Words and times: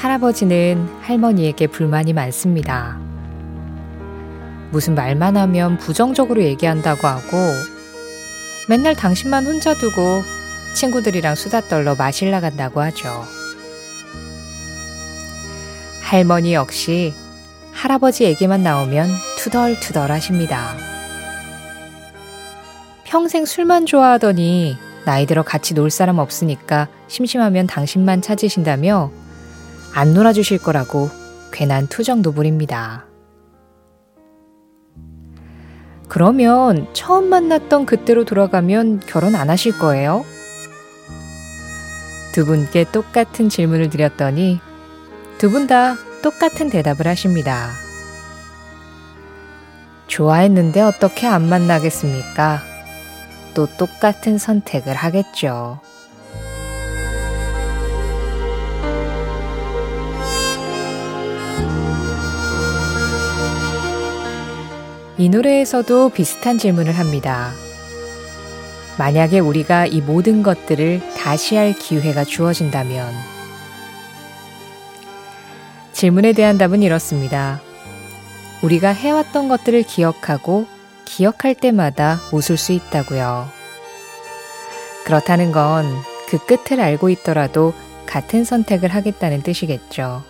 할아버지는 0.00 0.88
할머니에게 1.02 1.66
불만이 1.66 2.14
많습니다. 2.14 2.98
무슨 4.70 4.94
말만 4.94 5.36
하면 5.36 5.76
부정적으로 5.76 6.42
얘기한다고 6.42 7.06
하고 7.06 7.36
맨날 8.66 8.94
당신만 8.94 9.44
혼자 9.44 9.74
두고 9.74 10.22
친구들이랑 10.74 11.34
수다 11.34 11.60
떨러 11.68 11.96
마실 11.96 12.30
나간다고 12.30 12.80
하죠. 12.80 13.24
할머니 16.00 16.54
역시 16.54 17.12
할아버지 17.72 18.24
얘기만 18.24 18.62
나오면 18.62 19.06
투덜투덜 19.36 20.10
하십니다. 20.10 20.76
평생 23.04 23.44
술만 23.44 23.84
좋아하더니 23.84 24.78
나이 25.04 25.26
들어 25.26 25.42
같이 25.42 25.74
놀 25.74 25.90
사람 25.90 26.18
없으니까 26.18 26.88
심심하면 27.06 27.66
당신만 27.66 28.22
찾으신다며 28.22 29.10
안 29.94 30.14
놀아주실 30.14 30.58
거라고 30.58 31.10
괜한 31.52 31.86
투정도 31.88 32.32
부립니다. 32.32 33.06
그러면 36.08 36.88
처음 36.92 37.28
만났던 37.28 37.86
그때로 37.86 38.24
돌아가면 38.24 39.00
결혼 39.06 39.34
안 39.36 39.48
하실 39.50 39.76
거예요? 39.78 40.24
두 42.32 42.44
분께 42.46 42.84
똑같은 42.90 43.48
질문을 43.48 43.90
드렸더니 43.90 44.60
두 45.38 45.50
분 45.50 45.66
다 45.66 45.94
똑같은 46.22 46.68
대답을 46.68 47.06
하십니다. 47.06 47.70
좋아했는데 50.06 50.80
어떻게 50.82 51.26
안 51.26 51.48
만나겠습니까? 51.48 52.60
또 53.54 53.66
똑같은 53.78 54.36
선택을 54.38 54.94
하겠죠. 54.94 55.80
이 65.20 65.28
노래에서도 65.28 66.08
비슷한 66.08 66.56
질문을 66.56 66.94
합니다. 66.94 67.52
만약에 68.98 69.38
우리가 69.38 69.84
이 69.84 70.00
모든 70.00 70.42
것들을 70.42 71.00
다시 71.14 71.56
할 71.56 71.74
기회가 71.74 72.24
주어진다면 72.24 73.12
질문에 75.92 76.32
대한 76.32 76.56
답은 76.56 76.82
이렇습니다. 76.82 77.60
우리가 78.62 78.94
해왔던 78.94 79.48
것들을 79.48 79.82
기억하고 79.82 80.66
기억할 81.04 81.54
때마다 81.54 82.18
웃을 82.32 82.56
수 82.56 82.72
있다고요. 82.72 83.46
그렇다는 85.04 85.52
건 85.52 85.84
그 86.30 86.38
끝을 86.38 86.80
알고 86.80 87.08
있더라도 87.10 87.74
같은 88.06 88.44
선택을 88.44 88.88
하겠다는 88.94 89.42
뜻이겠죠. 89.42 90.22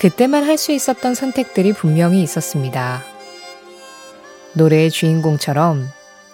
그때만 0.00 0.44
할 0.44 0.56
수 0.56 0.72
있었던 0.72 1.14
선택들이 1.14 1.74
분명히 1.74 2.22
있었습니다. 2.22 3.02
노래의 4.54 4.90
주인공처럼 4.90 5.86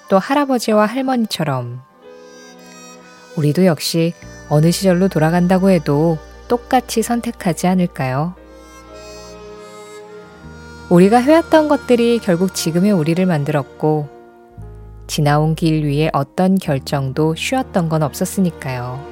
또 0.09 0.21
할아버지와 0.21 0.87
할머니처럼 0.87 1.83
우리도 3.35 3.67
역시 3.67 4.15
어느 4.49 4.71
시절로 4.71 5.09
돌아간다고 5.09 5.71
해도 5.71 6.17
똑같이 6.47 7.03
선택하지 7.03 7.67
않을까요? 7.67 8.37
우리가 10.89 11.19
해왔던 11.19 11.67
것들이 11.67 12.21
결국 12.21 12.55
지금의 12.55 12.93
우리를 12.93 13.27
만들었고 13.27 14.09
지나온 15.09 15.57
길 15.57 15.85
위에 15.85 16.09
어떤 16.13 16.57
결정도 16.57 17.35
쉬웠던 17.35 17.89
건 17.89 18.05
없었으니까요. 18.05 19.06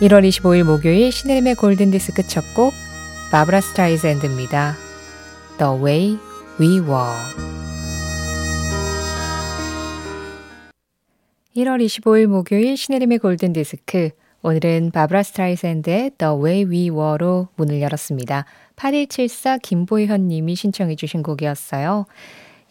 1월 0.00 0.24
25일 0.28 0.62
목요일 0.62 1.10
신혜림의 1.10 1.56
골든디스크 1.56 2.22
첫 2.28 2.44
곡 2.54 2.72
바브라 3.32 3.60
스트라이샌드입니다. 3.60 4.76
The 5.58 5.72
Way 5.82 6.18
We 6.60 6.78
Were 6.78 7.18
1월 11.56 11.84
25일 11.84 12.26
목요일 12.28 12.76
신혜림의 12.76 13.18
골든디스크 13.18 14.10
오늘은 14.42 14.92
바브라 14.92 15.24
스트라이샌드의 15.24 16.12
The 16.16 16.32
Way 16.32 16.64
We 16.66 16.90
Were로 16.90 17.48
문을 17.56 17.80
열었습니다. 17.80 18.44
8174 18.76 19.58
김보현 19.58 20.28
님이 20.28 20.54
신청해 20.54 20.94
주신 20.94 21.24
곡이었어요. 21.24 22.06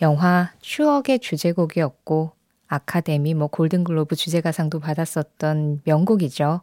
영화 0.01 0.53
추억의 0.61 1.19
주제곡이었고 1.19 2.36
아카데미 2.67 3.33
뭐 3.33 3.47
골든글로브 3.47 4.16
주제가상도 4.16 4.79
받았었던 4.79 5.81
명곡이죠. 5.85 6.61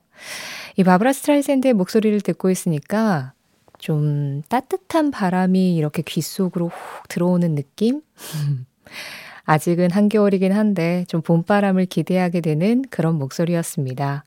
이 0.76 0.84
바브라 0.84 1.12
스트라이샌드의 1.12 1.74
목소리를 1.74 2.20
듣고 2.20 2.50
있으니까 2.50 3.32
좀 3.78 4.42
따뜻한 4.48 5.10
바람이 5.10 5.74
이렇게 5.76 6.02
귀 6.02 6.20
속으로 6.20 6.68
훅 6.68 7.08
들어오는 7.08 7.54
느낌? 7.54 8.02
아직은 9.44 9.90
한겨울이긴 9.90 10.52
한데 10.52 11.04
좀 11.08 11.20
봄바람을 11.20 11.86
기대하게 11.86 12.40
되는 12.40 12.82
그런 12.88 13.16
목소리였습니다. 13.18 14.24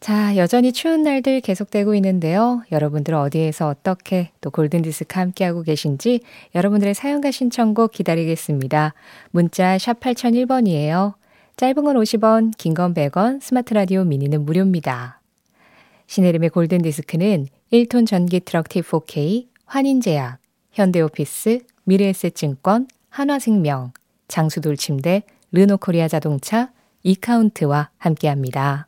자, 0.00 0.36
여전히 0.36 0.72
추운 0.72 1.02
날들 1.02 1.40
계속되고 1.40 1.94
있는데요. 1.96 2.62
여러분들 2.70 3.14
어디에서 3.14 3.66
어떻게 3.68 4.30
또 4.40 4.50
골든디스크 4.50 5.18
함께하고 5.18 5.62
계신지 5.62 6.20
여러분들의 6.54 6.94
사연과 6.94 7.32
신청곡 7.32 7.90
기다리겠습니다. 7.92 8.94
문자 9.32 9.76
샵 9.76 9.98
8001번이에요. 9.98 11.14
짧은 11.56 11.82
건 11.84 11.96
50원, 11.96 12.52
긴 12.56 12.74
건 12.74 12.94
100원, 12.94 13.42
스마트 13.42 13.74
라디오 13.74 14.04
미니는 14.04 14.44
무료입니다. 14.44 15.20
신혜림의 16.06 16.50
골든디스크는 16.50 17.48
1톤 17.72 18.06
전기 18.06 18.38
트럭 18.40 18.68
T4K, 18.68 19.48
환인제약, 19.66 20.38
현대오피스, 20.72 21.58
미래에셋증권, 21.84 22.86
한화생명, 23.10 23.92
장수돌침대, 24.28 25.24
르노코리아 25.50 26.06
자동차, 26.06 26.70
이카운트와 27.02 27.90
함께합니다. 27.98 28.87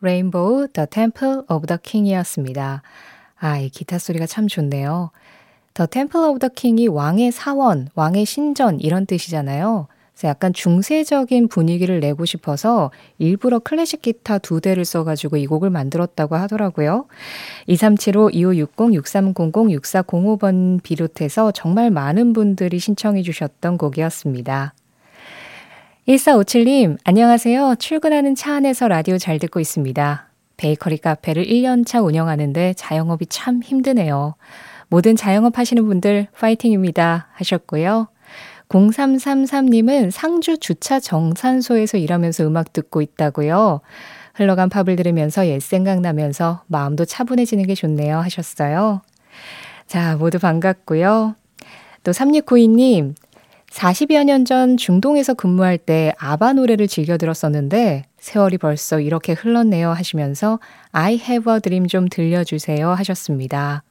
레인보우 0.00 0.68
The 0.68 0.86
Temple 0.90 1.42
of 1.48 1.66
the 1.66 1.78
King이었습니다. 1.82 2.82
아, 3.38 3.58
이 3.58 3.68
기타 3.68 3.98
소리가 3.98 4.26
참 4.26 4.48
좋네요. 4.48 5.10
The 5.74 5.88
Temple 5.88 6.28
of 6.28 6.38
the 6.40 6.50
King이 6.54 6.88
왕의 6.88 7.32
사원, 7.32 7.88
왕의 7.94 8.24
신전 8.24 8.80
이런 8.80 9.06
뜻이잖아요. 9.06 9.88
그래서 10.20 10.28
약간 10.28 10.52
중세적인 10.52 11.48
분위기를 11.48 12.00
내고 12.00 12.26
싶어서 12.26 12.90
일부러 13.16 13.58
클래식 13.58 14.02
기타 14.02 14.36
두 14.36 14.60
대를 14.60 14.84
써가지고 14.84 15.38
이 15.38 15.46
곡을 15.46 15.70
만들었다고 15.70 16.36
하더라고요. 16.36 17.06
2375, 17.66 18.30
2560, 18.32 18.92
6300, 18.92 19.80
6405번 19.80 20.82
비롯해서 20.82 21.52
정말 21.52 21.90
많은 21.90 22.34
분들이 22.34 22.78
신청해 22.78 23.22
주셨던 23.22 23.78
곡이었습니다. 23.78 24.74
1457님, 26.08 26.96
안녕하세요. 27.04 27.76
출근하는 27.78 28.34
차 28.34 28.54
안에서 28.54 28.88
라디오 28.88 29.18
잘 29.18 29.38
듣고 29.38 29.60
있습니다. 29.60 30.28
베이커리 30.56 30.98
카페를 30.98 31.44
1년차 31.44 32.04
운영하는데 32.04 32.74
자영업이 32.74 33.26
참 33.26 33.62
힘드네요. 33.62 34.34
모든 34.88 35.14
자영업 35.14 35.58
하시는 35.58 35.84
분들 35.84 36.28
파이팅입니다. 36.32 37.28
하셨고요. 37.32 38.08
0333님은 38.70 40.10
상주 40.10 40.58
주차 40.58 41.00
정산소에서 41.00 41.98
일하면서 41.98 42.46
음악 42.46 42.72
듣고 42.72 43.02
있다고요. 43.02 43.80
흘러간 44.34 44.70
팝을 44.70 44.96
들으면서 44.96 45.46
옛 45.48 45.60
생각나면서 45.60 46.62
마음도 46.66 47.04
차분해지는 47.04 47.66
게 47.66 47.74
좋네요. 47.74 48.18
하셨어요. 48.18 49.02
자, 49.86 50.16
모두 50.16 50.38
반갑고요. 50.38 51.34
또 52.02 52.12
3692님, 52.12 53.14
40여 53.70 54.24
년 54.24 54.44
전 54.44 54.76
중동에서 54.76 55.34
근무할 55.34 55.78
때 55.78 56.12
아바 56.18 56.54
노래를 56.54 56.88
즐겨 56.88 57.16
들었었는데 57.16 58.04
세월이 58.18 58.58
벌써 58.58 59.00
이렇게 59.00 59.32
흘렀네요 59.32 59.90
하시면서 59.90 60.58
I 60.92 61.14
have 61.14 61.52
a 61.52 61.60
dream 61.60 61.86
좀 61.86 62.08
들려주세요 62.08 62.90
하셨습니다. 62.90 63.84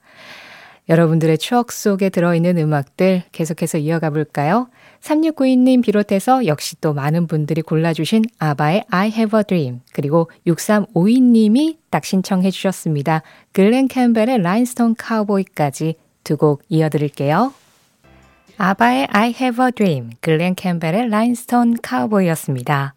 여러분들의 0.90 1.38
추억 1.38 1.72
속에 1.72 2.10
들어있는 2.10 2.58
음악들 2.58 3.24
계속해서 3.32 3.78
이어가 3.78 4.10
볼까요? 4.10 4.70
3692님 5.02 5.84
비롯해서 5.84 6.46
역시 6.48 6.76
또 6.82 6.94
많은 6.94 7.28
분들이 7.28 7.62
골라주신 7.62 8.24
아바의 8.40 8.86
I 8.90 9.10
have 9.10 9.38
a 9.40 9.44
dream 9.48 9.82
그리고 9.94 10.30
6352님이 10.48 11.78
딱 11.92 12.04
신청해 12.04 12.52
주셨습니다. 12.52 13.22
글렌 13.54 13.88
캠벨의 13.88 14.42
라인스톤 14.42 14.96
카우보이까지 14.98 15.96
두 16.24 16.38
곡 16.38 16.64
이어드릴게요. 16.70 17.54
아바의 18.62 19.08
I 19.12 19.34
have 19.40 19.66
a 19.66 19.72
dream, 19.72 20.10
글렌 20.20 20.54
캠벨의 20.54 21.08
라인스톤 21.10 21.78
카우보이였습니다. 21.82 22.94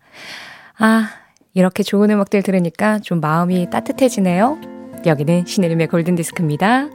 아, 0.79 1.09
이렇게 1.55 1.85
좋은 1.85 2.11
음악들 2.11 2.43
들으니까 2.43 2.99
좀 2.99 3.21
마음이 3.21 3.71
따뜻해지네요. 3.71 4.59
여기는 5.07 5.47
신혜림의 5.47 5.87
골든디스크입니다. 5.87 6.89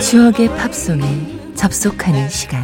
추억의 0.00 0.48
팝송에 0.48 1.31
접속하는 1.62 2.28
시간. 2.28 2.60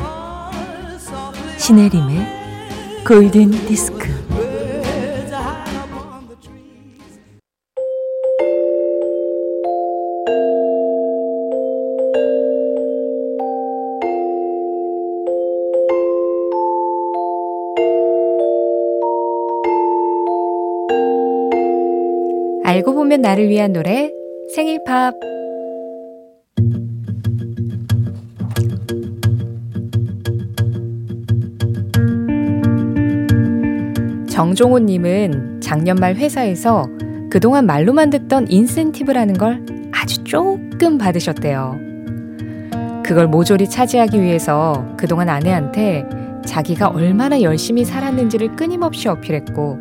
신혜림의 1.56 3.04
골든 3.06 3.52
디스크. 3.68 4.08
알고 22.64 22.94
보면 22.94 23.20
나를 23.20 23.48
위한 23.48 23.72
노래 23.72 24.10
생일 24.52 24.82
팝 24.84 25.14
정종호 34.38 34.79
님은 34.79 35.61
작년 35.61 35.96
말 35.96 36.14
회사에서 36.14 36.88
그동안 37.29 37.67
말로만 37.67 38.11
듣던 38.11 38.46
인센티브라는 38.49 39.35
걸 39.35 39.67
아주 39.90 40.23
조금 40.23 40.96
받으셨대요. 40.96 41.76
그걸 43.05 43.26
모조리 43.26 43.69
차지하기 43.69 44.23
위해서 44.23 44.94
그동안 44.96 45.29
아내한테 45.29 46.05
자기가 46.46 46.87
얼마나 46.87 47.43
열심히 47.43 47.85
살았는지를 47.85 48.55
끊임없이 48.55 49.08
어필했고, 49.08 49.81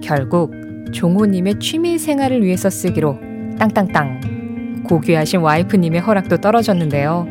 결국 0.00 0.52
종호님의 0.92 1.58
취미 1.58 1.98
생활을 1.98 2.44
위해서 2.44 2.70
쓰기로 2.70 3.18
땅땅땅 3.58 4.84
고귀하신 4.84 5.40
와이프님의 5.40 6.00
허락도 6.00 6.36
떨어졌는데요. 6.36 7.26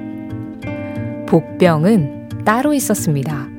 복병은 1.25 2.43
따로 2.43 2.73
있었습니다. 2.73 3.52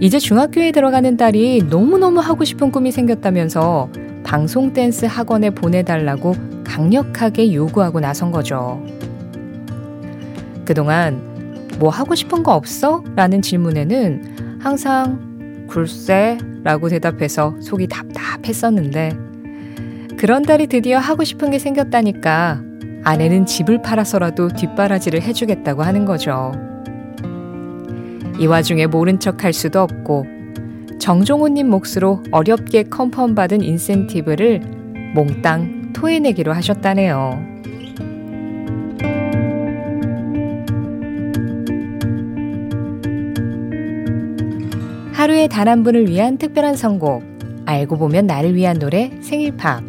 이제 0.00 0.20
중학교에 0.20 0.70
들어가는 0.70 1.16
딸이 1.16 1.64
너무너무 1.68 2.20
하고 2.20 2.44
싶은 2.44 2.70
꿈이 2.70 2.92
생겼다면서 2.92 3.90
방송 4.22 4.72
댄스 4.72 5.06
학원에 5.06 5.50
보내달라고 5.50 6.34
강력하게 6.64 7.52
요구하고 7.52 7.98
나선 7.98 8.30
거죠. 8.30 8.80
그동안 10.64 11.20
뭐 11.80 11.90
하고 11.90 12.14
싶은 12.14 12.44
거 12.44 12.54
없어? 12.54 13.02
라는 13.16 13.42
질문에는 13.42 14.58
항상 14.60 15.66
글쎄 15.68 16.38
라고 16.62 16.88
대답해서 16.88 17.56
속이 17.60 17.88
답답했었는데 17.88 19.16
그런 20.16 20.42
딸이 20.42 20.68
드디어 20.68 20.98
하고 20.98 21.24
싶은 21.24 21.50
게 21.50 21.58
생겼다니까 21.58 22.62
아내는 23.02 23.46
집을 23.46 23.82
팔아서라도 23.82 24.48
뒷바라지를 24.48 25.22
해주겠다고 25.22 25.82
하는 25.82 26.04
거죠. 26.04 26.52
이 28.38 28.46
와중에 28.46 28.86
모른 28.86 29.18
척 29.18 29.44
할 29.44 29.52
수도 29.52 29.80
없고 29.80 30.26
정종호님 30.98 31.68
몫으로 31.70 32.22
어렵게 32.30 32.84
컨펌 32.84 33.34
받은 33.34 33.62
인센티브를 33.62 34.60
몽땅 35.14 35.92
토해내기로 35.92 36.52
하셨다네요. 36.52 37.58
하루에 45.12 45.48
단 45.48 45.66
한 45.66 45.82
분을 45.82 46.08
위한 46.08 46.38
특별한 46.38 46.76
선곡, 46.76 47.22
알고 47.66 47.98
보면 47.98 48.26
나를 48.26 48.54
위한 48.54 48.78
노래 48.78 49.10
생일팝. 49.20 49.82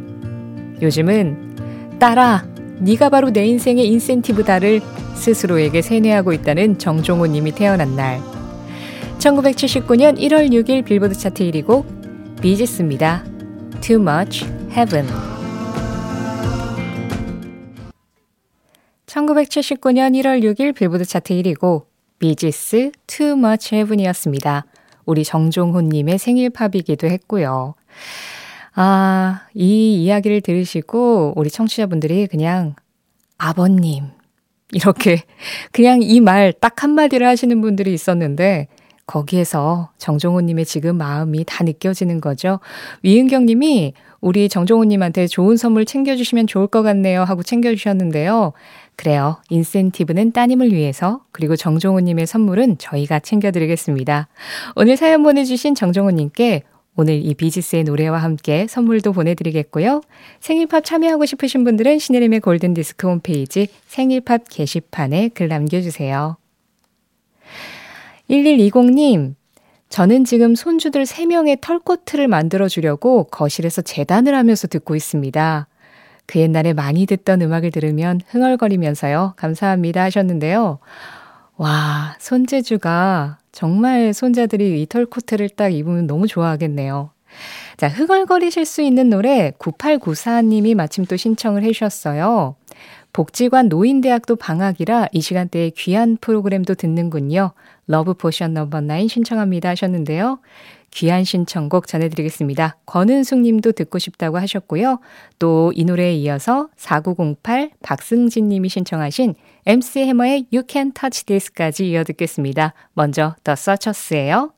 요즘은 0.82 1.98
딸아, 2.00 2.46
네가 2.80 3.10
바로 3.10 3.30
내 3.30 3.46
인생의 3.46 3.88
인센티브다를 3.88 4.82
스스로에게 5.16 5.82
세뇌하고 5.82 6.34
있다는 6.34 6.80
정종호 6.80 7.28
님이 7.28 7.52
태어난 7.52 7.96
날. 7.96 8.20
1979년 9.20 10.18
1월 10.18 10.50
6일 10.50 10.86
빌보드 10.86 11.14
차트 11.14 11.44
1위 11.44 11.66
곡 11.66 11.86
비지스입니다. 12.42 13.24
Too 13.82 14.02
Much 14.02 14.46
Heaven 14.72 15.06
1979년 19.06 20.16
1월 20.22 20.42
6일 20.44 20.74
빌보드 20.74 21.04
차트 21.06 21.34
1위 21.34 21.60
곡 21.60 21.92
비지스 22.20 22.92
Too 23.08 23.32
Much 23.32 23.76
Heaven이었습니다. 23.76 24.66
우리 25.06 25.24
정종훈님의 25.26 26.18
생일 26.18 26.50
팝이기도 26.52 27.08
했고요. 27.08 27.76
아, 28.76 29.42
이 29.54 30.02
이야기를 30.04 30.42
들으시고 30.42 31.34
우리 31.36 31.50
청취자분들이 31.50 32.28
그냥 32.28 32.76
아버님 33.38 34.06
이렇게 34.72 35.24
그냥 35.72 36.02
이 36.04 36.20
말 36.22 36.54
딱 36.54 36.84
한마디를 36.84 37.26
하시는 37.28 37.60
분들이 37.60 37.94
있었는데 37.94 38.68
거기에서 39.10 39.90
정종호님의 39.98 40.66
지금 40.66 40.96
마음이 40.98 41.44
다 41.48 41.64
느껴지는 41.64 42.22
거죠. 42.22 42.60
위은경님이 43.02 43.94
우리 44.22 44.50
정종호님한테 44.50 45.26
좋은 45.26 45.58
선물 45.58 45.86
챙겨주시면 45.86 46.46
좋을 46.46 46.68
것 46.68 46.84
같네요 46.84 47.24
하고 47.24 47.42
챙겨주셨는데요. 47.42 48.54
그래요. 48.96 49.42
인센티브는 49.50 50.34
따님을 50.34 50.74
위해서, 50.74 51.22
그리고 51.32 51.56
정종호님의 51.56 52.28
선물은 52.28 52.78
저희가 52.78 53.20
챙겨드리겠습니다. 53.20 54.28
오늘 54.76 54.96
사연 54.96 55.24
보내주신 55.24 55.74
정종호님께 55.74 56.64
오늘 56.96 57.16
이 57.26 57.34
비지스의 57.34 57.86
노래와 57.86 58.18
함께 58.18 58.68
선물도 58.68 59.14
보내드리겠고요. 59.14 60.02
생일팝 60.42 60.84
참여하고 60.84 61.26
싶으신 61.26 61.64
분들은 61.64 61.98
신혜림의 61.98 62.42
골든디스크 62.42 63.08
홈페이지 63.08 63.70
생일팝 63.88 64.44
게시판에 64.50 65.30
글 65.30 65.48
남겨주세요. 65.48 66.36
1120님, 68.30 69.34
저는 69.90 70.24
지금 70.24 70.54
손주들 70.54 71.04
3명의 71.04 71.60
털코트를 71.62 72.28
만들어 72.28 72.68
주려고 72.68 73.24
거실에서 73.26 73.82
재단을 73.82 74.36
하면서 74.36 74.68
듣고 74.68 74.96
있습니다. 74.96 75.68
그 76.28 76.40
옛날에 76.40 76.74
많이 76.74 77.08
듣던 77.08 77.42
음악을 77.42 77.72
들으면 77.72 78.22
흥얼거리면서요. 78.28 79.34
감사합니다 79.36 80.04
하셨는데요. 80.04 80.78
와, 81.58 82.16
손재주가 82.20 83.40
정말 83.52 84.14
손자들이 84.14 84.80
이 84.80 84.86
털코트를 84.86 85.50
딱 85.50 85.70
입으면 85.70 86.06
너무 86.06 86.28
좋아하겠네요. 86.28 87.10
자, 87.78 87.88
흥얼거리실 87.88 88.66
수 88.66 88.84
있는 88.84 89.10
노래 89.10 89.52
9894님이 89.58 90.76
마침 90.76 91.06
또 91.06 91.18
신청을 91.18 91.64
해 91.64 91.72
주셨어요. 91.72 92.56
복지관 93.12 93.70
노인대학도 93.70 94.36
방학이라 94.36 95.08
이 95.14 95.22
시간대에 95.22 95.72
귀한 95.72 96.18
프로그램도 96.22 96.76
듣는군요. 96.76 97.54
Love 97.90 98.14
Potion 98.14 98.54
Number 98.54 98.82
9 98.82 99.08
신청합니다 99.08 99.70
하셨는데요. 99.70 100.40
귀한 100.92 101.24
신청곡 101.24 101.88
전해드리겠습니다. 101.88 102.78
권은숙 102.86 103.40
님도 103.40 103.74
듣고 103.74 104.00
싶다고 104.00 104.38
하셨고요. 104.38 105.00
또 105.40 105.72
이 105.76 105.84
노래에 105.84 106.14
이어서 106.16 106.70
4908 106.78 107.72
박승진 107.82 108.48
님이 108.48 108.70
신청하신 108.70 109.36
MC 109.66 110.02
해머의 110.02 110.46
You 110.54 110.64
Can 110.68 110.94
Touch 110.94 111.26
This까지 111.26 111.90
이어 111.90 112.04
듣겠습니다. 112.04 112.74
먼저 112.94 113.36
더 113.44 113.56
서처스예요. 113.56 114.54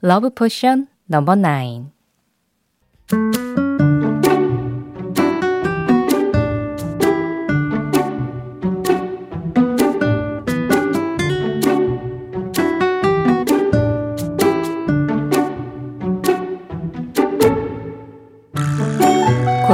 러브 0.00 0.30
포션 0.30 0.88
넘버 1.06 1.36
9 1.36 3.43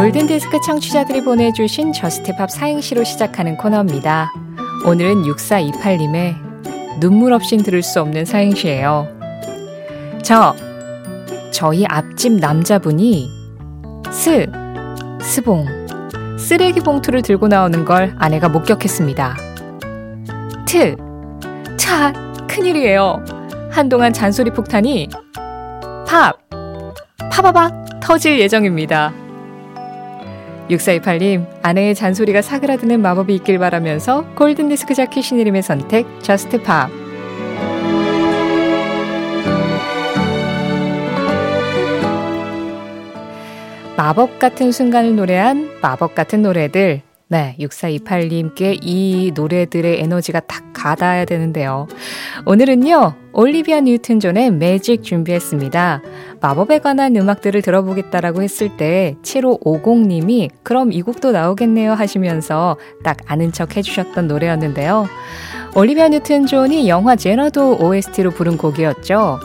골든디스크 0.00 0.60
청취자들이 0.64 1.22
보내주신 1.22 1.92
Just 1.92 2.25
Pop 2.25 2.50
사행시로 2.50 3.04
시작하는 3.04 3.58
코너입니다. 3.58 4.32
오늘은 4.86 5.24
6428님의 5.24 7.00
눈물 7.00 7.34
없인 7.34 7.62
들을 7.62 7.82
수 7.82 8.00
없는 8.00 8.24
사행시예요. 8.24 9.06
저, 10.22 10.56
저희 11.52 11.84
앞집 11.84 12.32
남자분이 12.32 13.28
스, 14.10 14.50
스봉, 15.20 15.66
쓰레기 16.38 16.80
봉투를 16.80 17.20
들고 17.20 17.48
나오는 17.48 17.84
걸 17.84 18.14
아내가 18.18 18.48
목격했습니다. 18.48 19.36
트, 20.64 20.96
차, 21.76 22.14
큰일이에요. 22.48 23.22
한동안 23.70 24.14
잔소리 24.14 24.50
폭탄이 24.50 25.10
팝, 26.06 26.38
파바박 27.30 28.00
터질 28.00 28.40
예정입니다. 28.40 29.19
6428님, 30.70 31.46
아내의 31.62 31.94
잔소리가 31.94 32.42
사그라드는 32.42 33.00
마법이 33.02 33.34
있길 33.36 33.58
바라면서 33.58 34.24
골든디스크 34.36 34.94
자키 34.94 35.24
신혜림의 35.24 35.62
선택, 35.62 36.06
Just 36.22 36.62
Pop. 36.62 36.90
마법 43.96 44.38
같은 44.38 44.72
순간을 44.72 45.14
노래한 45.14 45.78
마법 45.82 46.14
같은 46.14 46.40
노래들. 46.40 47.02
네, 47.32 47.54
6428님께 47.60 48.80
이 48.82 49.30
노래들의 49.32 50.00
에너지가 50.00 50.40
딱 50.40 50.64
가닿아야 50.72 51.24
되는데요. 51.24 51.86
오늘은요, 52.44 53.14
올리비아 53.32 53.82
뉴튼 53.82 54.18
존의 54.18 54.50
매직 54.50 55.04
준비했습니다. 55.04 56.02
마법에 56.40 56.80
관한 56.80 57.14
음악들을 57.14 57.62
들어보겠다라고 57.62 58.42
했을 58.42 58.76
때 58.76 59.14
7550님이 59.22 60.50
그럼 60.64 60.90
이 60.92 61.02
곡도 61.02 61.30
나오겠네요 61.30 61.92
하시면서 61.92 62.76
딱 63.04 63.18
아는 63.26 63.52
척 63.52 63.76
해주셨던 63.76 64.26
노래였는데요. 64.26 65.06
올리비아 65.76 66.08
뉴튼 66.08 66.46
존이 66.46 66.88
영화 66.88 67.14
Xanadu 67.14 67.76
OST로 67.76 68.32
부른 68.32 68.56
곡이었죠. 68.56 69.38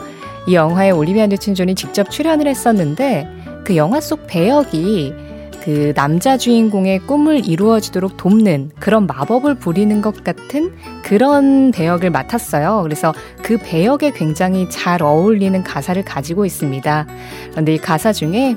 이 0.48 0.56
영화에 0.56 0.90
올리비아 0.90 1.28
뉴튼 1.28 1.54
존이 1.54 1.76
직접 1.76 2.10
출연을 2.10 2.48
했었는데 2.48 3.28
그 3.64 3.76
영화 3.76 4.00
속 4.00 4.26
배역이 4.26 5.25
그 5.66 5.92
남자 5.94 6.38
주인공의 6.38 7.00
꿈을 7.00 7.44
이루어지도록 7.44 8.16
돕는 8.16 8.70
그런 8.78 9.08
마법을 9.08 9.56
부리는 9.56 10.00
것 10.00 10.22
같은 10.22 10.72
그런 11.02 11.72
배역을 11.72 12.10
맡았어요. 12.10 12.82
그래서 12.84 13.12
그 13.42 13.58
배역에 13.58 14.12
굉장히 14.12 14.70
잘 14.70 15.02
어울리는 15.02 15.60
가사를 15.64 16.00
가지고 16.04 16.46
있습니다. 16.46 17.08
그런데 17.50 17.74
이 17.74 17.78
가사 17.78 18.12
중에 18.12 18.54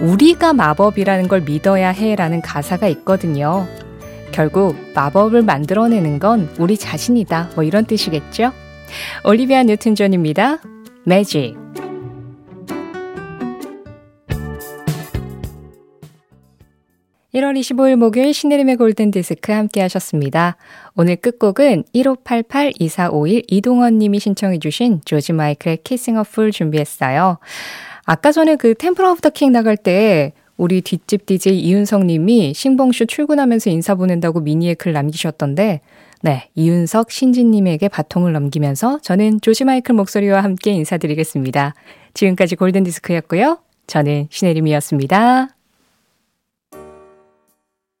우리가 0.00 0.52
마법이라는 0.52 1.26
걸 1.26 1.40
믿어야 1.40 1.88
해라는 1.88 2.40
가사가 2.40 2.86
있거든요. 2.86 3.66
결국 4.30 4.76
마법을 4.94 5.42
만들어내는 5.42 6.20
건 6.20 6.48
우리 6.56 6.76
자신이다. 6.76 7.50
뭐 7.56 7.64
이런 7.64 7.84
뜻이겠죠? 7.84 8.52
올리비아 9.24 9.64
뉴튼 9.64 9.96
존입니다. 9.96 10.58
매직. 11.02 11.67
1월 17.38 17.58
25일 17.58 17.96
목요일 17.96 18.34
신혜림의 18.34 18.76
골든디스크 18.76 19.52
함께 19.52 19.80
하셨습니다. 19.82 20.56
오늘 20.96 21.16
끝곡은 21.16 21.84
1588-2451 21.94 23.44
이동원 23.46 23.98
님이 23.98 24.18
신청해 24.18 24.58
주신 24.58 25.00
조지 25.04 25.32
마이클의 25.32 25.78
Kissing 25.84 26.18
a 26.18 26.24
Fool 26.24 26.50
준비했어요. 26.50 27.38
아까 28.04 28.32
전에 28.32 28.56
그 28.56 28.74
Temple 28.74 29.04
of 29.04 29.20
the 29.20 29.30
King 29.30 29.52
나갈 29.52 29.76
때 29.76 30.32
우리 30.56 30.80
뒷집 30.80 31.26
DJ 31.26 31.60
이윤석 31.60 32.06
님이 32.06 32.52
신봉쇼 32.54 33.06
출근하면서 33.06 33.70
인사 33.70 33.94
보낸다고 33.94 34.40
미니에 34.40 34.74
글 34.74 34.92
남기셨던데 34.92 35.80
네, 36.22 36.48
이윤석 36.56 37.12
신진 37.12 37.52
님에게 37.52 37.88
바통을 37.88 38.32
넘기면서 38.32 38.98
저는 39.02 39.40
조지 39.40 39.64
마이클 39.64 39.94
목소리와 39.94 40.42
함께 40.42 40.72
인사드리겠습니다. 40.72 41.74
지금까지 42.14 42.56
골든디스크였고요. 42.56 43.58
저는 43.86 44.26
신혜림이었습니다. 44.30 45.57